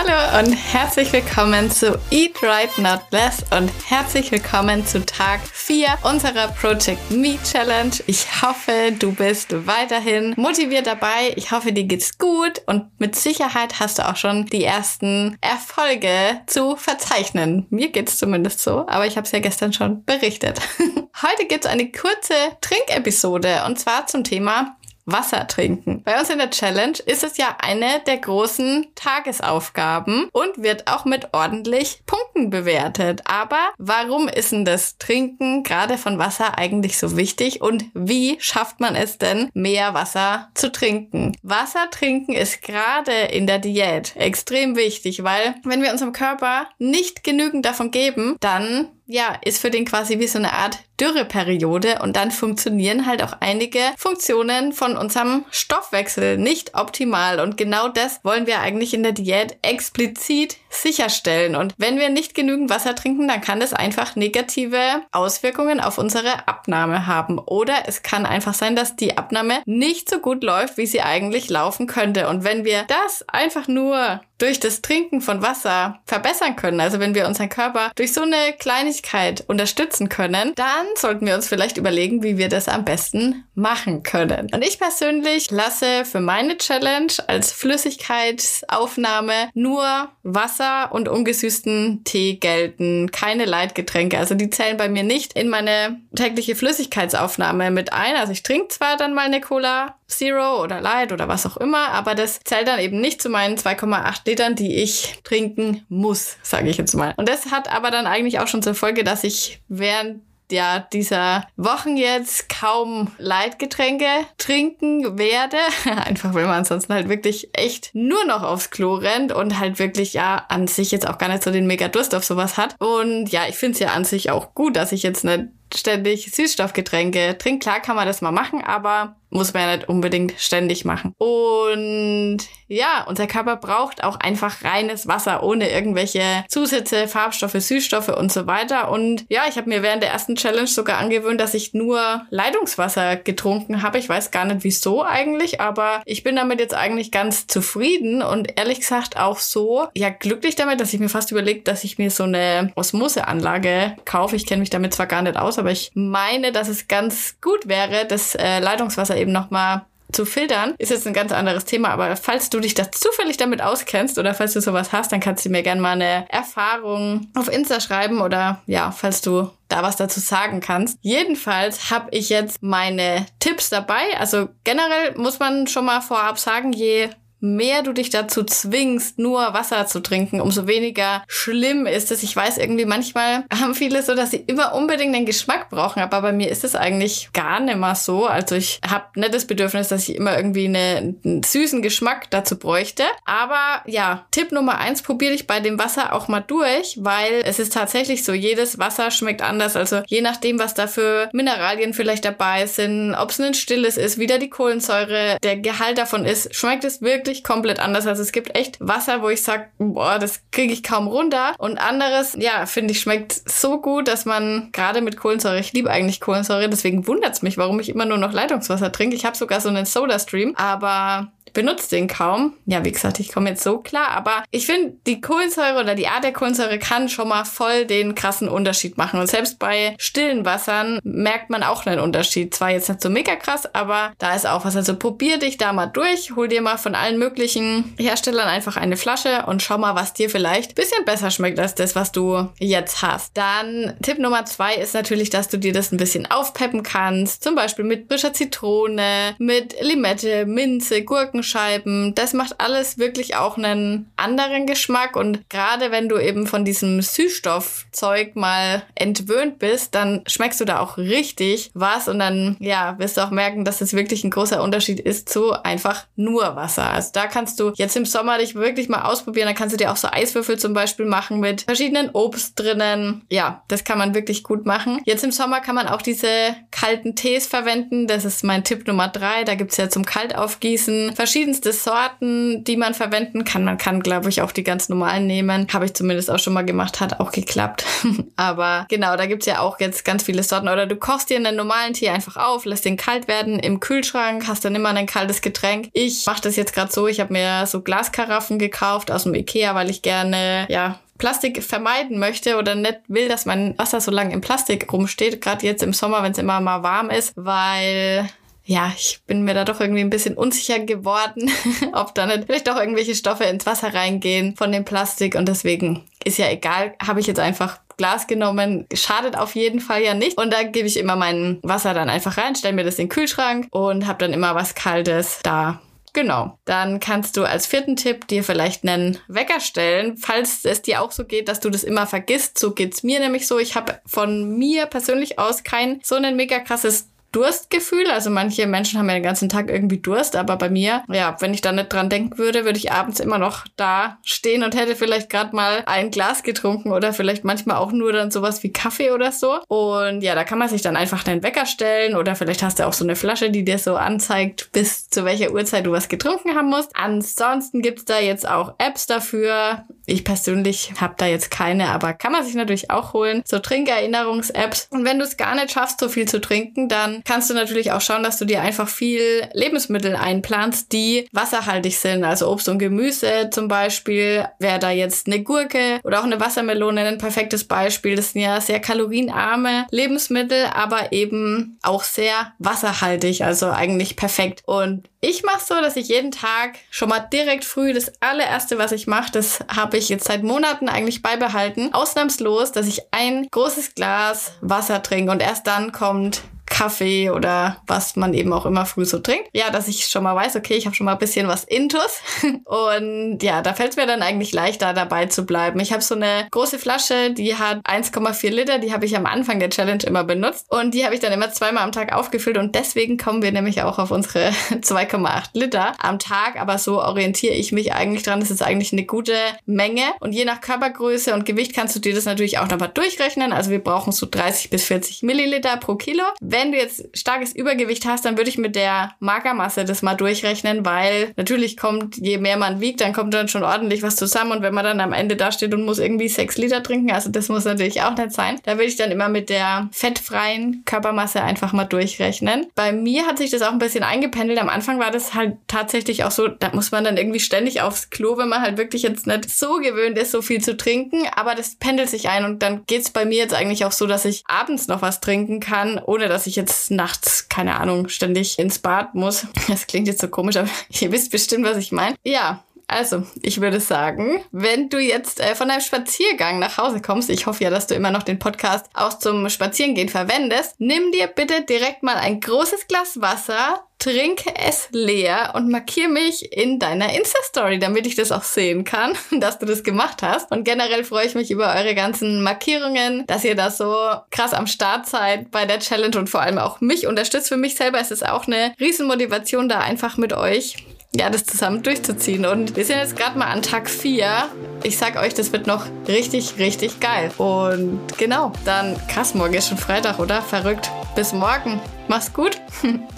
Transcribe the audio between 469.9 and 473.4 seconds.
verwendest, nimm dir bitte direkt mal ein großes Glas